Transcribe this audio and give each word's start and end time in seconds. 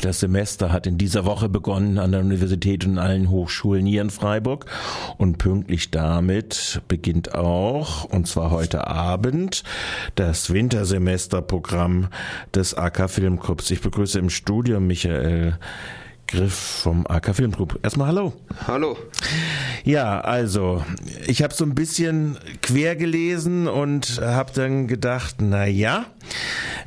das 0.00 0.20
Semester 0.20 0.72
hat 0.72 0.86
in 0.86 0.98
dieser 0.98 1.24
Woche 1.24 1.48
begonnen 1.48 1.98
an 1.98 2.12
der 2.12 2.20
Universität 2.20 2.84
und 2.86 2.98
allen 2.98 3.30
Hochschulen 3.30 3.86
hier 3.86 4.02
in 4.02 4.10
Freiburg. 4.10 4.66
Und 5.16 5.38
pünktlich 5.38 5.90
damit 5.90 6.80
beginnt 6.88 7.34
auch, 7.34 8.04
und 8.04 8.26
zwar 8.26 8.50
heute 8.50 8.86
Abend, 8.86 9.62
das 10.14 10.52
Wintersemesterprogramm 10.52 12.08
des 12.54 12.74
AK 12.74 13.10
Filmclubs. 13.10 13.70
Ich 13.70 13.80
begrüße 13.80 14.18
im 14.18 14.30
Studio 14.30 14.80
Michael 14.80 15.58
Griff 16.28 16.82
vom 16.82 17.06
AK 17.08 17.34
Filmclub. 17.34 17.80
Erstmal 17.82 18.08
hallo. 18.08 18.34
Hallo. 18.66 18.98
Ja, 19.84 20.20
also 20.20 20.84
ich 21.26 21.42
habe 21.42 21.54
so 21.54 21.64
ein 21.64 21.74
bisschen 21.74 22.36
quer 22.60 22.96
gelesen 22.96 23.66
und 23.66 24.20
habe 24.20 24.52
dann 24.52 24.88
gedacht, 24.88 25.36
na 25.40 25.66
ja, 25.66 26.04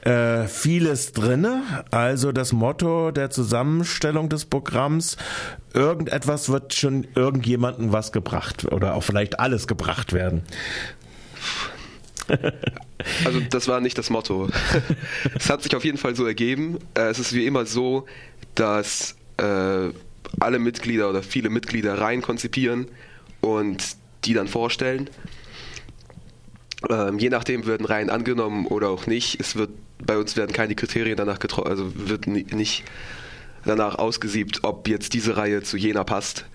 äh, 0.01 0.45
vieles 0.45 1.13
drinne. 1.13 1.63
Also 1.89 2.31
das 2.31 2.54
Motto 2.54 3.09
der 3.09 3.31
Zusammenstellung 3.31 4.29
des 4.29 4.45
Programms: 4.45 5.18
Irgendetwas 5.73 6.49
wird 6.49 6.75
schon 6.75 7.07
irgendjemandem 7.15 7.91
was 7.91 8.11
gebracht 8.11 8.71
oder 8.71 8.93
auch 8.93 9.01
vielleicht 9.01 9.39
alles 9.39 9.68
gebracht 9.68 10.13
werden. 10.13 10.43
Also 13.25 13.39
das 13.39 13.68
war 13.68 13.82
nicht 13.82 13.97
das 13.97 14.11
Motto. 14.11 14.47
es 15.35 15.49
hat 15.49 15.63
sich 15.63 15.75
auf 15.75 15.83
jeden 15.83 15.97
Fall 15.97 16.15
so 16.15 16.23
ergeben. 16.27 16.77
Äh, 16.93 17.07
es 17.07 17.18
ist 17.18 17.33
wie 17.33 17.47
immer 17.47 17.65
so, 17.65 18.05
dass 18.54 19.15
äh, 19.41 19.93
alle 20.39 20.59
Mitglieder 20.59 21.09
oder 21.09 21.23
viele 21.23 21.49
Mitglieder 21.49 21.99
rein 21.99 22.21
konzipieren 22.21 22.87
und 23.41 23.95
die 24.23 24.33
dann 24.33 24.47
vorstellen. 24.47 25.09
Ähm, 26.89 27.19
je 27.19 27.29
nachdem 27.29 27.65
werden 27.65 27.85
Reihen 27.85 28.09
angenommen 28.09 28.65
oder 28.68 28.89
auch 28.89 29.07
nicht. 29.07 29.39
Es 29.39 29.55
wird 29.55 29.71
bei 30.05 30.18
uns 30.18 30.35
werden 30.35 30.51
keine 30.51 30.75
Kriterien 30.75 31.15
danach 31.15 31.39
getroffen, 31.39 31.69
also 31.69 31.91
wird 31.96 32.27
nicht 32.27 32.83
danach 33.66 33.95
ausgesiebt, 33.95 34.63
ob 34.63 34.88
jetzt 34.88 35.13
diese 35.13 35.38
Reihe 35.38 35.61
zu 35.61 35.77
jener 35.77 36.03
passt 36.03 36.45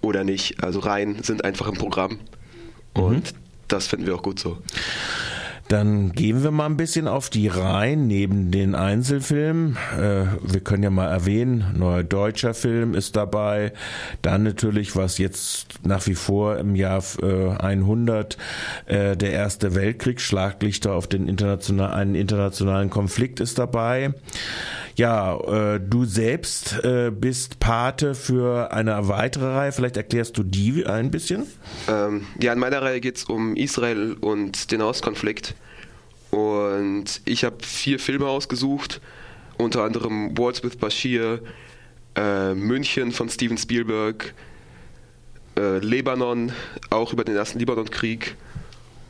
oder 0.00 0.24
nicht. 0.24 0.62
Also 0.62 0.80
Reihen 0.80 1.22
sind 1.22 1.44
einfach 1.44 1.68
im 1.68 1.74
Programm 1.74 2.18
und 2.94 3.32
mhm. 3.32 3.38
das 3.68 3.86
finden 3.86 4.06
wir 4.06 4.14
auch 4.14 4.22
gut 4.22 4.38
so. 4.38 4.58
Dann 5.68 6.12
gehen 6.12 6.42
wir 6.42 6.50
mal 6.50 6.66
ein 6.66 6.76
bisschen 6.76 7.08
auf 7.08 7.30
die 7.30 7.48
Reihen 7.48 8.06
neben 8.06 8.50
den 8.50 8.74
Einzelfilmen. 8.74 9.76
Äh, 9.98 10.26
wir 10.42 10.60
können 10.60 10.82
ja 10.82 10.90
mal 10.90 11.08
erwähnen, 11.08 11.74
neuer 11.76 12.04
deutscher 12.04 12.54
Film 12.54 12.94
ist 12.94 13.16
dabei. 13.16 13.72
Dann 14.22 14.42
natürlich, 14.42 14.94
was 14.94 15.18
jetzt 15.18 15.66
nach 15.84 16.06
wie 16.06 16.14
vor 16.14 16.58
im 16.58 16.74
Jahr 16.74 17.02
100 17.22 18.36
äh, 18.86 18.94
äh, 18.94 19.16
der 19.16 19.32
Erste 19.32 19.74
Weltkrieg, 19.74 20.20
Schlaglichter 20.20 20.92
auf 20.92 21.06
den 21.06 21.28
internationalen, 21.28 21.92
einen 21.92 22.14
internationalen 22.14 22.90
Konflikt 22.90 23.40
ist 23.40 23.58
dabei. 23.58 24.14
Ja, 24.96 25.78
du 25.78 26.04
selbst 26.04 26.80
bist 27.18 27.58
Pate 27.58 28.14
für 28.14 28.72
eine 28.72 29.08
weitere 29.08 29.46
Reihe. 29.46 29.72
Vielleicht 29.72 29.96
erklärst 29.96 30.38
du 30.38 30.44
die 30.44 30.86
ein 30.86 31.10
bisschen? 31.10 31.46
Ähm, 31.88 32.26
ja, 32.40 32.52
in 32.52 32.60
meiner 32.60 32.80
Reihe 32.80 33.00
geht 33.00 33.16
es 33.16 33.24
um 33.24 33.56
Israel 33.56 34.16
und 34.20 34.70
den 34.70 34.82
Ostkonflikt. 34.82 35.54
Und 36.34 37.20
ich 37.24 37.44
habe 37.44 37.56
vier 37.62 38.00
Filme 38.00 38.26
ausgesucht, 38.26 39.00
unter 39.56 39.84
anderem 39.84 40.36
Waltz 40.36 40.64
with 40.64 40.76
Bashir, 40.76 41.40
äh, 42.16 42.54
München 42.54 43.12
von 43.12 43.28
Steven 43.28 43.56
Spielberg, 43.56 44.34
äh, 45.56 45.78
Lebanon, 45.78 46.52
auch 46.90 47.12
über 47.12 47.22
den 47.22 47.36
ersten 47.36 47.60
Libanonkrieg 47.60 48.36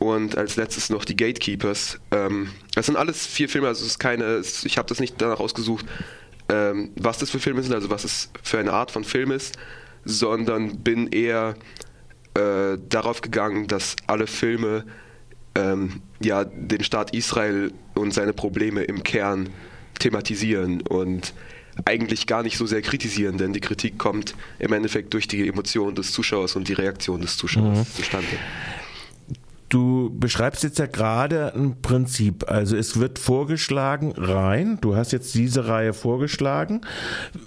und 0.04 0.36
als 0.36 0.56
letztes 0.56 0.90
noch 0.90 1.06
die 1.06 1.16
Gatekeepers. 1.16 1.98
Ähm, 2.10 2.50
das 2.74 2.86
sind 2.86 2.96
alles 2.96 3.26
vier 3.26 3.48
Filme, 3.48 3.68
also 3.68 3.82
es 3.84 3.92
ist 3.92 3.98
keine, 3.98 4.42
ich 4.64 4.76
habe 4.76 4.86
das 4.88 5.00
nicht 5.00 5.14
danach 5.18 5.40
ausgesucht, 5.40 5.86
ähm, 6.50 6.90
was 6.96 7.18
das 7.18 7.30
für 7.30 7.38
Filme 7.38 7.62
sind, 7.62 7.72
also 7.72 7.88
was 7.88 8.04
es 8.04 8.30
für 8.42 8.58
eine 8.58 8.72
Art 8.74 8.90
von 8.90 9.04
Film 9.04 9.30
ist, 9.30 9.56
sondern 10.04 10.80
bin 10.80 11.08
eher 11.08 11.54
äh, 12.34 12.76
darauf 12.88 13.22
gegangen, 13.22 13.66
dass 13.66 13.96
alle 14.06 14.26
Filme 14.26 14.84
ähm, 15.54 16.02
ja, 16.20 16.44
den 16.44 16.84
Staat 16.84 17.14
Israel 17.14 17.72
und 17.94 18.12
seine 18.12 18.34
Probleme 18.34 18.82
im 18.82 19.02
Kern 19.04 19.48
thematisieren 19.98 20.82
und 20.82 21.32
eigentlich 21.86 22.26
gar 22.26 22.42
nicht 22.42 22.58
so 22.58 22.66
sehr 22.66 22.82
kritisieren, 22.82 23.38
denn 23.38 23.54
die 23.54 23.60
Kritik 23.60 23.98
kommt 23.98 24.34
im 24.58 24.72
Endeffekt 24.74 25.14
durch 25.14 25.28
die 25.28 25.48
Emotionen 25.48 25.94
des 25.94 26.12
Zuschauers 26.12 26.56
und 26.56 26.68
die 26.68 26.74
Reaktion 26.74 27.22
des 27.22 27.38
Zuschauers 27.38 27.78
mhm. 27.78 27.94
zustande. 27.94 28.36
Du 29.74 30.08
beschreibst 30.16 30.62
jetzt 30.62 30.78
ja 30.78 30.86
gerade 30.86 31.52
ein 31.52 31.82
Prinzip. 31.82 32.48
Also 32.48 32.76
es 32.76 33.00
wird 33.00 33.18
vorgeschlagen 33.18 34.12
rein. 34.16 34.78
Du 34.80 34.94
hast 34.94 35.10
jetzt 35.10 35.34
diese 35.34 35.66
Reihe 35.66 35.92
vorgeschlagen. 35.92 36.82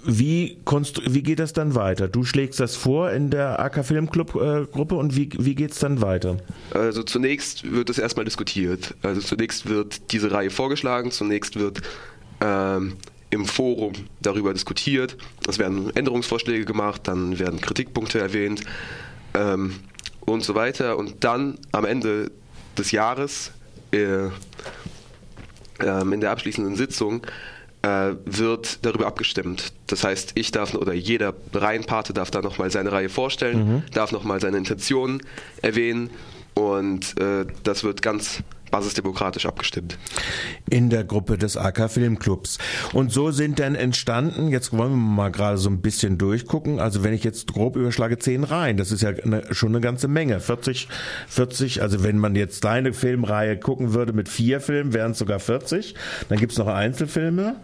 Wie, 0.04 0.58
wie 1.06 1.22
geht 1.22 1.38
das 1.38 1.54
dann 1.54 1.74
weiter? 1.74 2.06
Du 2.06 2.24
schlägst 2.24 2.60
das 2.60 2.76
vor 2.76 3.12
in 3.12 3.30
der 3.30 3.58
AK 3.60 3.82
Filmclub 3.82 4.34
äh, 4.34 4.66
Gruppe 4.70 4.96
und 4.96 5.16
wie, 5.16 5.30
wie 5.38 5.54
geht 5.54 5.70
es 5.70 5.78
dann 5.78 6.02
weiter? 6.02 6.36
Also 6.74 7.02
zunächst 7.02 7.72
wird 7.72 7.88
es 7.88 7.96
erstmal 7.96 8.26
diskutiert. 8.26 8.94
Also 9.00 9.22
zunächst 9.22 9.66
wird 9.66 10.12
diese 10.12 10.30
Reihe 10.30 10.50
vorgeschlagen. 10.50 11.10
Zunächst 11.10 11.58
wird 11.58 11.80
ähm, 12.42 12.98
im 13.30 13.46
Forum 13.46 13.94
darüber 14.20 14.52
diskutiert. 14.52 15.16
Es 15.48 15.58
werden 15.58 15.96
Änderungsvorschläge 15.96 16.66
gemacht, 16.66 17.00
dann 17.04 17.38
werden 17.38 17.58
Kritikpunkte 17.62 18.18
erwähnt. 18.18 18.60
Ähm, 19.32 19.76
und 20.32 20.42
so 20.42 20.54
weiter. 20.54 20.96
Und 20.96 21.24
dann 21.24 21.58
am 21.72 21.84
Ende 21.84 22.30
des 22.76 22.92
Jahres 22.92 23.52
äh, 23.92 24.26
äh, 24.26 24.30
in 25.80 26.20
der 26.20 26.30
abschließenden 26.30 26.76
Sitzung 26.76 27.22
äh, 27.82 28.12
wird 28.24 28.84
darüber 28.84 29.06
abgestimmt. 29.06 29.72
Das 29.86 30.04
heißt, 30.04 30.32
ich 30.34 30.50
darf 30.50 30.74
oder 30.74 30.92
jeder 30.92 31.34
Reihenpate 31.52 32.12
darf 32.12 32.30
da 32.30 32.42
nochmal 32.42 32.70
seine 32.70 32.92
Reihe 32.92 33.08
vorstellen, 33.08 33.74
mhm. 33.74 33.82
darf 33.92 34.12
nochmal 34.12 34.40
seine 34.40 34.58
Intentionen 34.58 35.22
erwähnen 35.62 36.10
und 36.54 37.18
äh, 37.20 37.46
das 37.62 37.84
wird 37.84 38.02
ganz 38.02 38.42
basisdemokratisch 38.70 39.46
abgestimmt. 39.46 39.98
In 40.68 40.90
der 40.90 41.04
Gruppe 41.04 41.38
des 41.38 41.56
AK 41.56 41.90
Filmclubs. 41.90 42.58
Und 42.92 43.12
so 43.12 43.30
sind 43.30 43.58
dann 43.58 43.74
entstanden, 43.74 44.48
jetzt 44.48 44.72
wollen 44.72 44.90
wir 44.90 44.96
mal 44.96 45.30
gerade 45.30 45.58
so 45.58 45.70
ein 45.70 45.80
bisschen 45.80 46.18
durchgucken, 46.18 46.80
also 46.80 47.04
wenn 47.04 47.12
ich 47.12 47.24
jetzt 47.24 47.52
grob 47.52 47.76
überschlage, 47.76 48.18
zehn 48.18 48.44
Reihen, 48.44 48.76
das 48.76 48.92
ist 48.92 49.02
ja 49.02 49.10
eine, 49.10 49.54
schon 49.54 49.70
eine 49.70 49.80
ganze 49.80 50.08
Menge. 50.08 50.40
40, 50.40 50.88
40, 51.28 51.82
also 51.82 52.02
wenn 52.02 52.18
man 52.18 52.34
jetzt 52.34 52.64
deine 52.64 52.92
Filmreihe 52.92 53.58
gucken 53.58 53.94
würde 53.94 54.12
mit 54.12 54.28
vier 54.28 54.60
Filmen, 54.60 54.92
wären 54.92 55.12
es 55.12 55.18
sogar 55.18 55.40
40. 55.40 55.94
Dann 56.28 56.38
gibt 56.38 56.52
es 56.52 56.58
noch 56.58 56.66
Einzelfilme. 56.66 57.56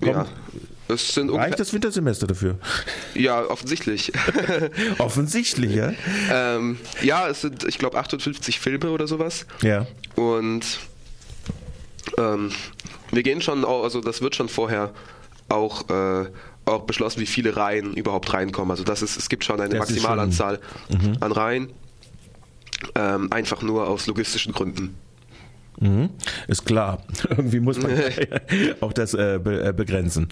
Komm, 0.00 0.08
ja. 0.08 0.26
Es 0.88 1.14
sind 1.14 1.30
Reicht 1.30 1.58
das 1.58 1.72
Wintersemester 1.72 2.26
dafür? 2.26 2.58
Ja, 3.14 3.44
offensichtlich. 3.44 4.12
offensichtlich, 4.98 5.74
ja? 5.74 5.92
ähm, 6.30 6.78
ja, 7.02 7.28
es 7.28 7.40
sind, 7.40 7.64
ich 7.64 7.78
glaube, 7.78 7.98
58 7.98 8.60
Filme 8.60 8.90
oder 8.90 9.06
sowas. 9.06 9.46
Ja. 9.62 9.86
Und 10.14 10.78
ähm, 12.18 12.52
wir 13.10 13.22
gehen 13.22 13.40
schon, 13.40 13.64
also 13.64 14.00
das 14.00 14.22
wird 14.22 14.36
schon 14.36 14.48
vorher 14.48 14.92
auch, 15.48 15.88
äh, 15.90 16.26
auch 16.64 16.82
beschlossen, 16.82 17.20
wie 17.20 17.26
viele 17.26 17.56
Reihen 17.56 17.94
überhaupt 17.94 18.32
reinkommen. 18.32 18.70
Also 18.70 18.84
das 18.84 19.02
ist, 19.02 19.16
es 19.16 19.28
gibt 19.28 19.44
schon 19.44 19.60
eine 19.60 19.70
das 19.70 19.88
Maximalanzahl 19.88 20.60
schon, 20.90 21.12
mhm. 21.12 21.16
an 21.20 21.32
Reihen. 21.32 21.70
Ähm, 22.94 23.32
einfach 23.32 23.62
nur 23.62 23.88
aus 23.88 24.06
logistischen 24.06 24.52
Gründen. 24.52 24.96
Mhm. 25.80 26.10
Ist 26.48 26.64
klar. 26.64 27.02
Irgendwie 27.30 27.60
muss 27.60 27.80
man 27.80 27.92
auch 28.80 28.92
das 28.92 29.14
äh, 29.14 29.38
be 29.42 29.68
äh, 29.68 29.72
begrenzen. 29.72 30.28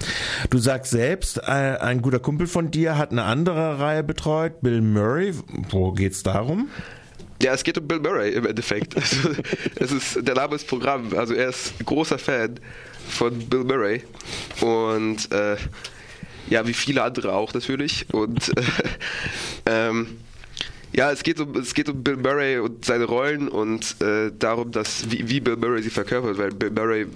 Du 0.51 0.59
sagst 0.59 0.91
selbst, 0.91 1.39
äh, 1.39 1.43
ein 1.43 2.03
guter 2.03 2.19
Kumpel 2.19 2.47
von 2.47 2.71
dir 2.71 2.97
hat 2.97 3.11
eine 3.11 3.25
andere 3.25 3.79
Reihe 3.79 4.03
betreut, 4.03 4.61
Bill 4.63 4.81
Murray. 4.81 5.35
Wo 5.71 5.93
geht's 5.93 6.23
darum? 6.23 6.69
Ja, 7.43 7.53
es 7.53 7.65
geht 7.65 7.77
um 7.77 7.87
Bill 7.87 8.01
Murray 8.01 8.33
im 8.33 8.47
Endeffekt. 8.47 8.95
Also, 9.05 9.31
es 9.77 9.93
ist, 9.93 10.27
der 10.27 10.35
Name 10.35 10.55
ist 10.55 10.67
Programm. 10.67 11.13
Also 11.17 11.35
er 11.35 11.51
ist 11.51 11.75
großer 11.85 12.19
Fan 12.19 12.59
von 13.09 13.39
Bill 13.39 13.65
Murray. 13.65 14.03
Und 14.61 15.31
äh, 15.31 15.57
ja, 16.49 16.67
wie 16.67 16.73
viele 16.73 17.03
andere 17.03 17.35
auch 17.35 17.53
natürlich. 17.53 18.07
Und 18.13 18.49
äh, 18.57 18.63
ähm, 19.67 20.19
ja, 20.97 21.11
es 21.11 21.23
geht 21.23 21.41
um 21.41 21.57
es 21.57 21.75
geht 21.75 21.89
um 21.89 22.03
Bill 22.03 22.17
Murray 22.17 22.59
und 22.59 22.85
seine 22.85 23.05
Rollen 23.05 23.49
und 23.49 24.01
äh, 24.01 24.31
darum, 24.39 24.71
dass 24.71 25.11
wie, 25.11 25.29
wie, 25.29 25.41
Bill 25.41 25.57
Murray 25.57 25.83
sie 25.83 25.91
verkörpert, 25.91 26.39
weil 26.39 26.51
Bill 26.51 26.71
Murray, 26.71 27.07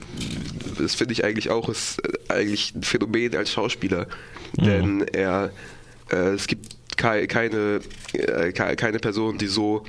das 0.78 0.94
finde 0.94 1.12
ich 1.12 1.24
eigentlich 1.24 1.50
auch, 1.50 1.68
ist 1.68 2.00
äh, 2.04 2.32
eigentlich 2.32 2.74
ein 2.74 2.82
Phänomen 2.82 3.36
als 3.36 3.52
Schauspieler, 3.52 4.08
mhm. 4.58 4.64
denn 4.64 5.00
er 5.12 5.52
äh, 6.10 6.30
es 6.30 6.48
gibt 6.48 6.76
kei, 6.96 7.26
keine 7.28 7.80
äh, 8.14 8.52
keine 8.52 8.98
Person, 8.98 9.38
die 9.38 9.46
so 9.46 9.84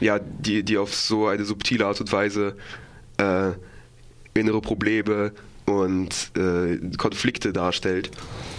ja 0.00 0.18
die 0.18 0.62
die 0.62 0.78
auf 0.78 0.94
so 0.94 1.26
eine 1.26 1.44
subtile 1.44 1.86
Art 1.86 2.00
und 2.00 2.10
Weise 2.12 2.56
äh, 3.18 3.50
innere 4.32 4.62
Probleme 4.62 5.32
und 5.66 6.30
äh, 6.36 6.78
Konflikte 6.96 7.52
darstellt, 7.52 8.10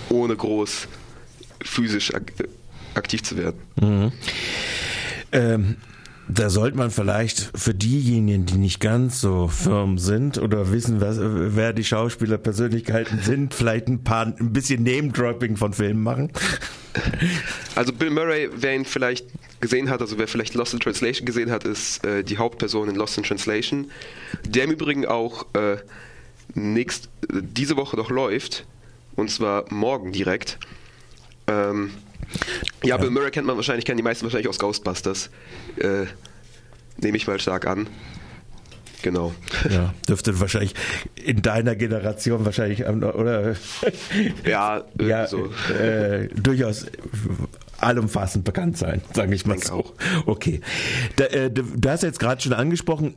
ohne 0.09 0.35
groß 0.35 0.88
physisch 1.63 2.13
ak 2.13 2.33
aktiv 2.93 3.23
zu 3.23 3.38
werden. 3.38 3.59
Mhm. 3.81 4.11
Ähm, 5.35 5.77
Da 6.27 6.49
sollte 6.49 6.75
man 6.75 6.89
vielleicht 6.89 7.51
für 7.53 7.75
diejenigen, 7.75 8.47
die 8.47 8.57
nicht 8.57 8.79
ganz 8.79 9.21
so 9.21 9.47
firm 9.47 9.99
sind 9.99 10.39
oder 10.39 10.71
wissen, 10.71 10.99
was, 10.99 11.17
wer 11.21 11.71
die 11.71 11.83
Schauspielerpersönlichkeiten 11.83 13.19
sind, 13.19 13.53
vielleicht 13.53 13.87
ein 13.87 14.03
paar 14.03 14.25
ein 14.25 14.51
bisschen 14.51 14.81
Name-Dropping 14.81 15.55
von 15.55 15.73
Filmen 15.73 16.01
machen. 16.01 16.31
Also 17.75 17.93
Bill 17.93 18.09
Murray, 18.09 18.49
wer 18.55 18.73
ihn 18.73 18.85
vielleicht 18.85 19.27
gesehen 19.61 19.87
hat, 19.91 20.01
also 20.01 20.17
wer 20.17 20.27
vielleicht 20.27 20.55
Lost 20.55 20.73
in 20.73 20.79
Translation 20.79 21.27
gesehen 21.27 21.51
hat, 21.51 21.63
ist 21.63 22.03
äh, 22.03 22.23
die 22.23 22.39
Hauptperson 22.39 22.89
in 22.89 22.95
Lost 22.95 23.19
in 23.19 23.23
Translation, 23.23 23.91
der 24.47 24.63
im 24.63 24.71
Übrigen 24.71 25.05
auch 25.05 25.45
äh, 25.53 25.77
nächst, 26.55 27.09
diese 27.29 27.77
Woche 27.77 27.97
noch 27.97 28.09
läuft, 28.09 28.65
und 29.15 29.29
zwar 29.29 29.71
morgen 29.71 30.11
direkt. 30.11 30.57
Ähm, 31.45 31.91
ja, 32.83 32.89
ja, 32.89 32.97
Bill 32.97 33.09
Murray 33.09 33.31
kennt 33.31 33.47
man 33.47 33.56
wahrscheinlich, 33.56 33.85
kennen 33.85 33.97
die 33.97 34.03
meisten 34.03 34.23
wahrscheinlich 34.23 34.50
aus 34.50 34.59
Ghostbusters. 34.59 35.29
Äh, 35.77 36.06
Nehme 36.97 37.17
ich 37.17 37.27
mal 37.27 37.39
stark 37.39 37.67
an. 37.67 37.88
Genau. 39.01 39.33
Ja, 39.69 39.94
dürfte 40.07 40.39
wahrscheinlich 40.39 40.73
in 41.15 41.41
deiner 41.41 41.75
Generation 41.75 42.45
wahrscheinlich 42.45 42.85
oder 42.85 43.56
ja, 44.44 44.83
ja 45.00 45.27
so. 45.27 45.51
Äh, 45.79 46.29
durchaus 46.29 46.88
allumfassend 47.77 48.45
bekannt 48.45 48.77
sein, 48.77 49.01
sage 49.13 49.35
ich 49.35 49.45
mal 49.45 49.59
so. 49.59 49.73
Auch. 49.73 49.94
Okay. 50.25 50.62
Da, 51.17 51.25
äh, 51.25 51.51
du 51.51 51.63
hast 51.88 52.03
jetzt 52.03 52.19
gerade 52.19 52.41
schon 52.41 52.53
angesprochen, 52.53 53.13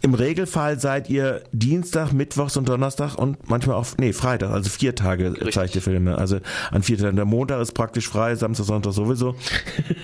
im 0.00 0.14
Regelfall 0.14 0.78
seid 0.78 1.10
ihr 1.10 1.42
Dienstag, 1.52 2.12
Mittwochs 2.12 2.56
und 2.56 2.68
Donnerstag 2.68 3.16
und 3.16 3.48
manchmal 3.48 3.76
auch, 3.76 3.86
nee, 3.98 4.12
Freitag, 4.12 4.50
also 4.50 4.70
vier 4.70 4.94
Tage 4.94 5.32
Richtig. 5.32 5.54
zeigt 5.54 5.74
ihr 5.74 5.82
Filme. 5.82 6.16
Also 6.16 6.38
an 6.70 6.82
vier 6.82 6.98
Tagen. 6.98 7.16
Der 7.16 7.24
Montag 7.24 7.60
ist 7.60 7.72
praktisch 7.72 8.08
frei, 8.08 8.34
Samstag, 8.36 8.66
Sonntag 8.66 8.92
sowieso. 8.92 9.34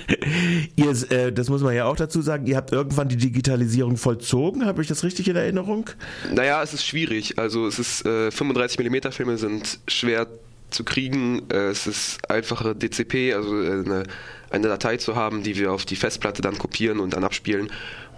ihr, 0.76 1.12
äh, 1.12 1.32
das 1.32 1.48
muss 1.48 1.62
man 1.62 1.74
ja 1.74 1.84
auch 1.84 1.96
dazu 1.96 2.22
sagen, 2.22 2.46
ihr 2.46 2.56
habt 2.56 2.72
irgendwann 2.72 3.08
die 3.08 3.16
Digitalisierung 3.16 3.96
vollzogen. 3.96 4.66
Habe 4.66 4.82
ich 4.82 4.88
das 4.88 5.04
richtig 5.04 5.28
in 5.28 5.36
Erinnerung? 5.36 5.90
Naja, 6.32 6.62
es 6.62 6.74
ist 6.74 6.84
schwierig. 6.84 7.38
Also 7.38 7.66
es 7.66 7.78
ist, 7.78 8.04
äh, 8.04 8.30
35 8.30 8.78
mm 8.80 9.12
Filme 9.12 9.38
sind 9.38 9.78
schwer 9.86 10.26
zu 10.70 10.84
kriegen. 10.84 11.42
Äh, 11.50 11.68
es 11.68 11.86
ist 11.86 12.30
einfache 12.30 12.74
DCP, 12.74 13.32
also 13.34 13.62
äh, 13.62 13.70
eine, 13.70 14.02
eine 14.50 14.68
Datei 14.68 14.96
zu 14.96 15.16
haben, 15.16 15.42
die 15.42 15.56
wir 15.56 15.72
auf 15.72 15.84
die 15.84 15.96
Festplatte 15.96 16.42
dann 16.42 16.58
kopieren 16.58 17.00
und 17.00 17.14
dann 17.14 17.24
abspielen 17.24 17.70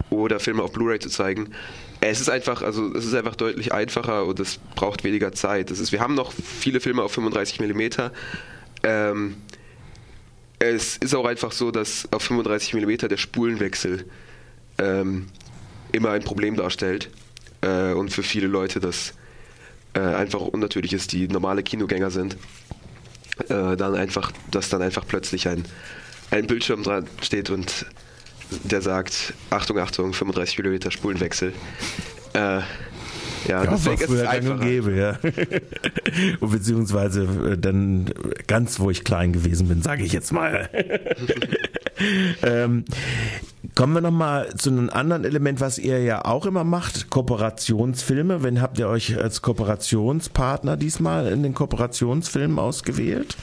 oder 0.09 0.39
Filme 0.39 0.63
auf 0.63 0.71
Blu-ray 0.71 0.99
zu 0.99 1.09
zeigen. 1.09 1.49
Es 2.01 2.21
ist 2.21 2.29
einfach, 2.29 2.61
also 2.61 2.93
es 2.93 3.05
ist 3.05 3.13
einfach 3.13 3.35
deutlich 3.35 3.73
einfacher 3.73 4.25
und 4.25 4.39
es 4.39 4.59
braucht 4.75 5.03
weniger 5.03 5.31
Zeit. 5.33 5.71
Das 5.71 5.79
ist, 5.79 5.91
wir 5.91 5.99
haben 5.99 6.15
noch 6.15 6.31
viele 6.31 6.79
Filme 6.79 7.01
auf 7.01 7.11
35 7.11 7.59
mm. 7.59 7.81
Ähm, 8.83 9.37
es 10.59 10.97
ist 10.97 11.15
auch 11.15 11.25
einfach 11.25 11.51
so, 11.51 11.71
dass 11.71 12.07
auf 12.11 12.23
35 12.23 12.73
mm 12.73 13.07
der 13.07 13.17
Spulenwechsel 13.17 14.05
ähm, 14.77 15.27
immer 15.91 16.11
ein 16.11 16.23
Problem 16.23 16.55
darstellt 16.55 17.09
äh, 17.61 17.93
und 17.93 18.11
für 18.11 18.23
viele 18.23 18.47
Leute 18.47 18.79
das 18.79 19.13
äh, 19.93 19.99
einfach 19.99 20.41
unnatürlich 20.41 20.93
ist, 20.93 21.11
die 21.11 21.27
normale 21.27 21.63
Kinogänger 21.63 22.11
sind. 22.11 22.37
Äh, 23.49 23.75
dann 23.77 23.95
einfach, 23.95 24.31
dass 24.51 24.69
dann 24.69 24.81
einfach 24.81 25.05
plötzlich 25.07 25.47
ein, 25.47 25.65
ein 26.31 26.47
Bildschirm 26.47 26.83
dran 26.83 27.05
steht 27.21 27.49
und 27.49 27.85
der 28.63 28.81
sagt, 28.81 29.33
Achtung, 29.49 29.77
Achtung, 29.79 30.13
35 30.13 30.59
mm 30.59 30.89
Spulenwechsel. 30.89 31.53
Äh, 32.33 32.61
ja, 33.47 33.63
ja 33.63 33.71
deswegen 33.71 34.01
ist 34.01 34.09
es 34.09 34.27
einfacher. 34.27 34.59
Gäbe, 34.59 34.95
ja. 34.95 35.19
Und 36.39 36.51
beziehungsweise 36.51 37.23
äh, 37.23 37.57
dann 37.57 38.09
ganz, 38.47 38.79
wo 38.79 38.89
ich 38.89 39.03
klein 39.03 39.33
gewesen 39.33 39.67
bin, 39.67 39.81
sage 39.81 40.03
ich 40.03 40.11
jetzt 40.11 40.31
mal. 40.31 40.69
ähm, 42.43 42.85
kommen 43.75 43.93
wir 43.93 44.01
nochmal 44.01 44.55
zu 44.55 44.69
einem 44.69 44.89
anderen 44.89 45.23
Element, 45.23 45.61
was 45.61 45.77
ihr 45.77 46.01
ja 46.01 46.25
auch 46.25 46.45
immer 46.45 46.63
macht, 46.63 47.09
Kooperationsfilme. 47.09 48.43
Wenn 48.43 48.61
habt 48.61 48.79
ihr 48.79 48.87
euch 48.87 49.17
als 49.17 49.41
Kooperationspartner 49.41 50.77
diesmal 50.77 51.27
in 51.27 51.43
den 51.43 51.53
Kooperationsfilmen 51.53 52.59
ausgewählt? 52.59 53.37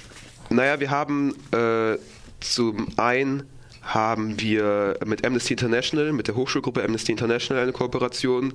Naja, 0.50 0.80
wir 0.80 0.90
haben 0.90 1.34
äh, 1.52 1.96
zum 2.44 2.86
einen 2.96 3.44
haben 3.82 4.40
wir 4.40 4.98
mit 5.04 5.26
Amnesty 5.26 5.54
International, 5.54 6.12
mit 6.12 6.28
der 6.28 6.36
Hochschulgruppe 6.36 6.82
Amnesty 6.82 7.12
International 7.12 7.62
eine 7.62 7.72
Kooperation. 7.72 8.54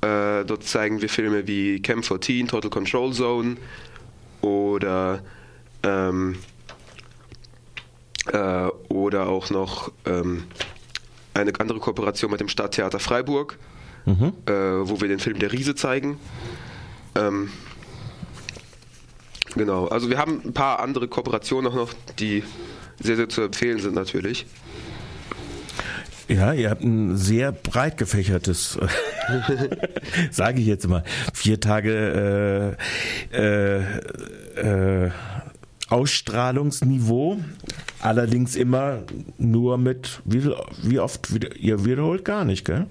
Äh, 0.00 0.44
dort 0.44 0.64
zeigen 0.64 1.00
wir 1.00 1.08
Filme 1.08 1.46
wie 1.46 1.80
Camp 1.80 2.04
14, 2.04 2.48
Total 2.48 2.70
Control 2.70 3.12
Zone 3.12 3.56
oder 4.42 5.22
ähm, 5.82 6.36
äh, 8.32 8.66
oder 8.88 9.28
auch 9.28 9.50
noch 9.50 9.92
ähm, 10.04 10.44
eine 11.34 11.52
andere 11.58 11.78
Kooperation 11.78 12.30
mit 12.30 12.40
dem 12.40 12.48
Stadttheater 12.48 12.98
Freiburg, 12.98 13.58
mhm. 14.04 14.32
äh, 14.46 14.52
wo 14.52 15.00
wir 15.00 15.08
den 15.08 15.18
Film 15.18 15.38
Der 15.38 15.52
Riese 15.52 15.74
zeigen. 15.74 16.18
Ähm, 17.14 17.50
genau, 19.54 19.86
also 19.86 20.10
wir 20.10 20.18
haben 20.18 20.40
ein 20.44 20.52
paar 20.52 20.80
andere 20.80 21.08
Kooperationen 21.08 21.70
auch 21.70 21.76
noch, 21.76 21.92
die 22.18 22.42
sehr, 23.00 23.16
sehr 23.16 23.28
zu 23.28 23.42
empfehlen 23.42 23.78
sind 23.78 23.94
natürlich. 23.94 24.46
Ja, 26.28 26.52
ihr 26.52 26.70
habt 26.70 26.82
ein 26.82 27.16
sehr 27.16 27.52
breit 27.52 27.96
gefächertes, 27.98 28.78
sage 30.32 30.60
ich 30.60 30.66
jetzt 30.66 30.88
mal, 30.88 31.04
vier 31.32 31.60
Tage 31.60 32.76
äh, 33.32 33.78
äh, 34.58 35.04
äh, 35.06 35.10
Ausstrahlungsniveau, 35.88 37.38
allerdings 38.00 38.56
immer 38.56 39.02
nur 39.38 39.78
mit, 39.78 40.20
wie, 40.24 40.50
wie 40.82 40.98
oft, 40.98 41.28
ihr 41.56 41.84
wiederholt 41.84 42.24
gar 42.24 42.44
nicht, 42.44 42.64
gell? 42.64 42.86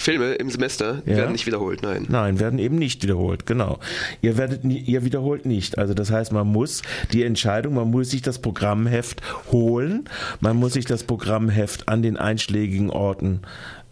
Filme 0.00 0.32
im 0.32 0.48
Semester 0.48 1.02
ja? 1.04 1.18
werden 1.18 1.32
nicht 1.32 1.46
wiederholt, 1.46 1.82
nein. 1.82 2.06
Nein, 2.08 2.40
werden 2.40 2.58
eben 2.58 2.76
nicht 2.76 3.02
wiederholt, 3.02 3.44
genau. 3.44 3.80
Ihr 4.22 4.38
werdet 4.38 4.64
ihr 4.64 5.04
wiederholt 5.04 5.44
nicht. 5.44 5.76
Also 5.76 5.92
das 5.92 6.10
heißt, 6.10 6.32
man 6.32 6.46
muss 6.46 6.80
die 7.12 7.22
Entscheidung, 7.22 7.74
man 7.74 7.90
muss 7.90 8.08
sich 8.08 8.22
das 8.22 8.38
Programmheft 8.38 9.20
holen, 9.52 10.04
man 10.40 10.56
muss 10.56 10.72
sich 10.72 10.86
das 10.86 11.04
Programmheft 11.04 11.88
an 11.88 12.00
den 12.00 12.16
einschlägigen 12.16 12.88
Orten 12.88 13.42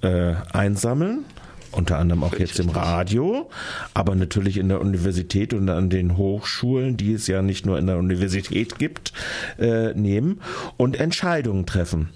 äh, 0.00 0.32
einsammeln 0.50 1.26
unter 1.72 1.99
anderem 1.99 2.25
auch 2.25 2.34
jetzt 2.38 2.58
im 2.60 2.70
Radio, 2.70 3.50
aber 3.94 4.14
natürlich 4.14 4.56
in 4.56 4.69
der 4.69 4.81
Universität 4.81 5.52
und 5.52 5.69
an 5.69 5.90
den 5.90 6.16
Hochschulen, 6.16 6.96
die 6.96 7.12
es 7.12 7.26
ja 7.26 7.43
nicht 7.43 7.66
nur 7.66 7.78
in 7.78 7.87
der 7.87 7.99
Universität 7.99 8.78
gibt, 8.78 9.12
äh, 9.58 9.93
nehmen 9.94 10.40
und 10.76 10.99
Entscheidungen 10.99 11.66
treffen. 11.66 12.08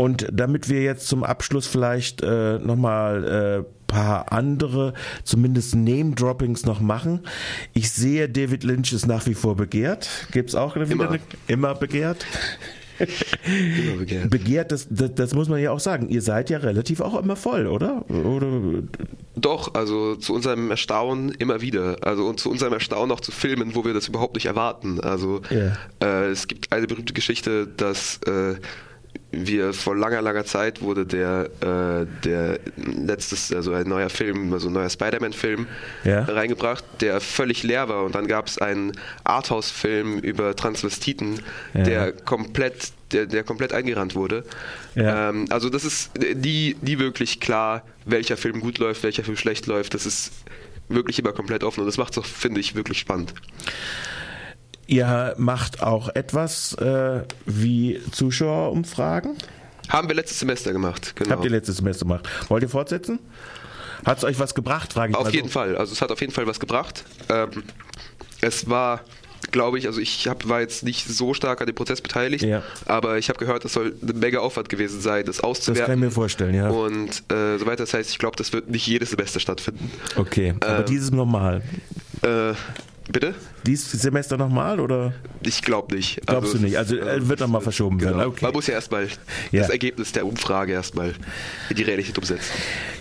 Und 0.00 0.28
damit 0.32 0.70
wir 0.70 0.82
jetzt 0.82 1.08
zum 1.08 1.24
Abschluss 1.24 1.66
vielleicht 1.66 2.22
äh, 2.22 2.58
nochmal 2.58 3.64
äh, 3.66 3.86
paar 3.86 4.32
andere, 4.32 4.94
zumindest 5.24 5.74
Name-Droppings 5.74 6.64
noch 6.64 6.80
machen. 6.80 7.20
Ich 7.74 7.90
sehe, 7.90 8.26
David 8.26 8.64
Lynch 8.64 8.94
ist 8.94 9.06
nach 9.06 9.26
wie 9.26 9.34
vor 9.34 9.56
begehrt. 9.56 10.08
Gibt 10.32 10.48
es 10.48 10.54
auch 10.54 10.74
wieder 10.74 10.90
immer, 10.90 11.10
eine, 11.10 11.20
immer 11.48 11.74
begehrt? 11.74 12.24
begehrt, 14.28 14.72
das, 14.72 14.86
das, 14.90 15.14
das, 15.14 15.34
muss 15.34 15.50
man 15.50 15.60
ja 15.60 15.70
auch 15.70 15.80
sagen. 15.80 16.08
Ihr 16.08 16.22
seid 16.22 16.48
ja 16.48 16.58
relativ 16.58 17.00
auch 17.00 17.18
immer 17.18 17.36
voll, 17.36 17.66
oder? 17.66 18.08
oder? 18.10 18.82
Doch, 19.36 19.74
also 19.74 20.16
zu 20.16 20.32
unserem 20.34 20.70
Erstaunen 20.70 21.30
immer 21.32 21.60
wieder. 21.60 21.96
Also 22.02 22.26
und 22.26 22.40
zu 22.40 22.50
unserem 22.50 22.72
Erstaunen 22.72 23.12
auch 23.12 23.20
zu 23.20 23.32
Filmen, 23.32 23.74
wo 23.74 23.84
wir 23.84 23.92
das 23.92 24.08
überhaupt 24.08 24.34
nicht 24.34 24.46
erwarten. 24.46 25.00
Also 25.00 25.42
yeah. 25.50 25.76
äh, 26.02 26.30
es 26.30 26.48
gibt 26.48 26.72
eine 26.72 26.86
berühmte 26.86 27.12
Geschichte, 27.12 27.66
dass 27.66 28.18
äh, 28.26 28.56
wir 29.32 29.72
vor 29.72 29.96
langer, 29.96 30.22
langer 30.22 30.44
Zeit 30.44 30.82
wurde 30.82 31.06
der, 31.06 31.50
äh, 31.60 32.06
der 32.24 32.58
letztes, 32.76 33.52
also 33.52 33.72
ein 33.72 33.88
neuer 33.88 34.10
Film, 34.10 34.52
also 34.52 34.68
ein 34.68 34.72
neuer 34.72 34.90
Spider-Man-Film 34.90 35.66
ja. 36.04 36.24
reingebracht, 36.24 36.84
der 37.00 37.20
völlig 37.20 37.62
leer 37.62 37.88
war. 37.88 38.04
Und 38.04 38.14
dann 38.14 38.26
gab 38.26 38.48
es 38.48 38.58
einen 38.58 38.92
Arthouse-Film 39.24 40.18
über 40.18 40.56
Transvestiten, 40.56 41.40
ja. 41.74 41.82
der 41.82 42.12
komplett, 42.12 42.92
der, 43.12 43.26
der 43.26 43.44
komplett 43.44 43.72
eingerannt 43.72 44.14
wurde. 44.14 44.44
Ja. 44.96 45.28
Ähm, 45.28 45.46
also 45.50 45.70
das 45.70 45.84
ist 45.84 46.10
nie, 46.34 46.76
nie 46.82 46.98
wirklich 46.98 47.38
klar, 47.40 47.84
welcher 48.04 48.36
Film 48.36 48.60
gut 48.60 48.78
läuft, 48.78 49.02
welcher 49.04 49.22
Film 49.22 49.36
schlecht 49.36 49.66
läuft. 49.66 49.94
Das 49.94 50.06
ist 50.06 50.32
wirklich 50.88 51.18
immer 51.20 51.32
komplett 51.32 51.62
offen 51.62 51.80
und 51.80 51.86
das 51.86 51.98
macht 51.98 52.12
es 52.12 52.18
auch, 52.18 52.26
finde 52.26 52.60
ich, 52.60 52.74
wirklich 52.74 52.98
spannend. 52.98 53.32
Ihr 54.90 55.36
macht 55.38 55.84
auch 55.84 56.08
etwas 56.16 56.74
äh, 56.74 57.20
wie 57.46 58.00
Zuschauerumfragen? 58.10 59.36
Haben 59.88 60.08
wir 60.08 60.16
letztes 60.16 60.40
Semester 60.40 60.72
gemacht, 60.72 61.14
genau. 61.14 61.30
Habt 61.30 61.44
ihr 61.44 61.50
letztes 61.50 61.76
Semester 61.76 62.06
gemacht. 62.06 62.28
Wollt 62.48 62.64
ihr 62.64 62.68
fortsetzen? 62.68 63.20
Hat 64.04 64.18
es 64.18 64.24
euch 64.24 64.40
was 64.40 64.52
gebracht, 64.52 64.92
frage 64.92 65.12
ich 65.12 65.16
Auf 65.16 65.32
jeden 65.32 65.46
so. 65.46 65.52
Fall, 65.52 65.76
also 65.76 65.92
es 65.92 66.02
hat 66.02 66.10
auf 66.10 66.20
jeden 66.20 66.32
Fall 66.32 66.48
was 66.48 66.58
gebracht. 66.58 67.04
Ähm, 67.28 67.62
es 68.40 68.68
war 68.68 69.02
glaube 69.52 69.78
ich, 69.78 69.86
also 69.86 70.00
ich 70.00 70.26
hab, 70.28 70.48
war 70.48 70.60
jetzt 70.60 70.82
nicht 70.82 71.06
so 71.08 71.34
stark 71.34 71.60
an 71.60 71.66
dem 71.66 71.74
Prozess 71.74 72.00
beteiligt, 72.00 72.44
ja. 72.44 72.62
aber 72.86 73.18
ich 73.18 73.28
habe 73.28 73.38
gehört, 73.38 73.64
das 73.64 73.72
soll 73.72 73.94
eine 74.02 74.12
mega 74.12 74.40
Aufwand 74.40 74.68
gewesen 74.68 75.00
sein, 75.00 75.24
das 75.24 75.40
auszuwerten. 75.40 75.80
Das 75.80 75.86
kann 75.86 75.98
ich 75.98 76.04
mir 76.04 76.10
vorstellen, 76.10 76.54
ja. 76.54 76.68
Und 76.68 77.22
äh, 77.32 77.58
so 77.58 77.66
weiter. 77.66 77.84
Das 77.84 77.94
heißt, 77.94 78.10
ich 78.10 78.18
glaube, 78.18 78.36
das 78.36 78.52
wird 78.52 78.68
nicht 78.70 78.86
jedes 78.86 79.10
Semester 79.10 79.40
stattfinden. 79.40 79.90
Okay, 80.16 80.54
aber 80.60 80.80
ähm, 80.80 80.84
dieses 80.86 81.10
normal. 81.10 81.62
Äh, 82.22 82.52
Bitte? 83.12 83.34
Dieses 83.66 83.90
Semester 83.90 84.36
nochmal 84.36 84.78
oder? 84.78 85.12
Ich 85.42 85.62
glaube 85.62 85.96
nicht. 85.96 86.20
Glaubst 86.26 86.52
also, 86.52 86.58
du 86.58 86.64
nicht? 86.64 86.78
Also 86.78 86.96
äh, 86.96 87.28
wird 87.28 87.40
nochmal 87.40 87.60
verschoben 87.60 87.98
genau. 87.98 88.18
werden. 88.18 88.28
Okay. 88.28 88.44
Man 88.44 88.52
muss 88.52 88.66
ja 88.66 88.74
erstmal 88.74 89.08
ja. 89.50 89.62
das 89.62 89.70
Ergebnis 89.70 90.12
der 90.12 90.26
Umfrage 90.26 90.72
erstmal 90.72 91.14
in 91.68 91.76
die 91.76 91.82
Realität 91.82 92.16
umsetzen. 92.18 92.52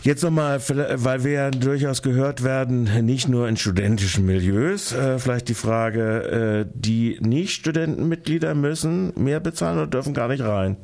Jetzt 0.02 0.24
nochmal, 0.24 0.62
weil 0.68 1.24
wir 1.24 1.32
ja 1.32 1.52
durchaus 1.52 2.02
gehört 2.02 2.44
werden, 2.44 3.06
nicht 3.06 3.28
nur 3.28 3.48
in 3.48 3.58
studentischen 3.58 4.26
Milieus, 4.26 4.94
äh, 4.94 5.20
vielleicht 5.20 5.50
die 5.50 5.54
Frage, 5.54 6.66
äh, 6.66 6.72
die 6.74 7.18
Nicht-Studentenmitglieder 7.22 8.56
müssen 8.56 9.14
mehr 9.16 9.40
bezahlen 9.40 9.78
oder 9.78 9.88
dürfen 9.88 10.14
gar 10.14 10.28
nicht 10.28 10.42
rein? 10.42 10.78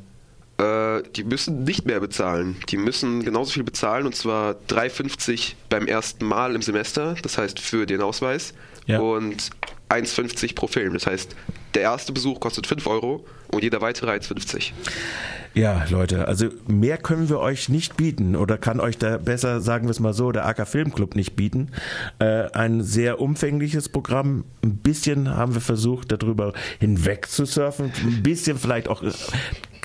Äh, 0.58 1.04
die 1.16 1.24
müssen 1.24 1.64
nicht 1.64 1.86
mehr 1.86 2.00
bezahlen. 2.00 2.56
Die 2.70 2.78
müssen 2.78 3.24
genauso 3.24 3.52
viel 3.52 3.64
bezahlen 3.64 4.06
und 4.06 4.16
zwar 4.16 4.56
3,50 4.70 5.54
beim 5.70 5.88
ersten 5.88 6.26
Mal 6.26 6.56
im 6.56 6.62
Semester, 6.62 7.16
das 7.22 7.38
heißt 7.38 7.60
für 7.60 7.86
den 7.86 8.02
Ausweis, 8.02 8.54
ja. 8.86 9.00
und 9.00 9.50
1,50 9.90 10.56
pro 10.56 10.68
Film. 10.68 10.94
Das 10.94 11.08
heißt, 11.08 11.36
der 11.74 11.82
erste 11.84 12.14
Besuch 12.14 12.40
kostet 12.40 12.68
5 12.68 12.88
Euro 12.88 13.26
und 13.52 13.64
jeder 13.64 13.82
weitere 13.82 14.12
1,50. 14.12 14.72
Ja, 15.54 15.86
Leute, 15.90 16.28
also 16.28 16.50
mehr 16.68 16.98
können 16.98 17.30
wir 17.30 17.40
euch 17.40 17.70
nicht 17.70 17.96
bieten 17.96 18.36
oder 18.36 18.58
kann 18.58 18.82
euch 18.82 18.98
da 18.98 19.18
besser, 19.18 19.62
sagen 19.62 19.88
wir 19.88 19.92
es 19.92 20.02
mal 20.02 20.14
so, 20.14 20.34
der 20.34 20.46
AK 20.46 20.68
Filmclub 20.68 21.16
nicht 21.16 21.38
bieten. 21.38 21.72
Äh, 22.20 22.52
ein 22.52 22.82
sehr 22.82 23.22
umfängliches 23.22 23.88
Programm. 23.88 24.44
Ein 24.62 24.78
bisschen 24.78 25.30
haben 25.30 25.54
wir 25.54 25.62
versucht, 25.62 26.12
darüber 26.12 26.52
hinweg 26.80 27.28
zu 27.28 27.46
surfen. 27.46 27.94
Ein 28.04 28.22
bisschen 28.22 28.58
vielleicht 28.58 28.90
auch 28.90 29.02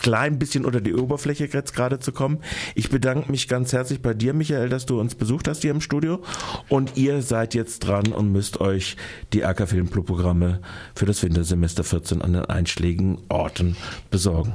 klein 0.01 0.39
bisschen 0.39 0.65
unter 0.65 0.81
die 0.81 0.95
Oberfläche 0.95 1.49
jetzt 1.53 1.75
gerade 1.75 1.99
zu 1.99 2.13
kommen. 2.13 2.39
Ich 2.75 2.91
bedanke 2.91 3.31
mich 3.31 3.49
ganz 3.49 3.73
herzlich 3.73 4.03
bei 4.03 4.15
dir, 4.15 4.35
Michael, 4.35 4.69
dass 4.69 4.87
du 4.87 4.99
uns 4.99 5.15
besucht 5.15 5.47
hast 5.49 5.63
hier 5.63 5.71
im 5.71 5.81
Studio. 5.81 6.23
Und 6.69 6.97
ihr 6.97 7.23
seid 7.23 7.55
jetzt 7.55 7.81
dran 7.81 8.09
und 8.13 8.33
müsst 8.33 8.61
euch 8.61 8.97
die 9.33 9.45
AK 9.45 9.69
Filmclub 9.69 10.07
Programme 10.07 10.61
für 10.95 11.07
das 11.07 11.23
Wintersemester 11.23 11.85
14 11.85 12.23
an 12.23 12.33
den 12.33 12.47
einschlägigen 12.47 13.19
Orten 13.29 13.77
besorgen. 14.11 14.49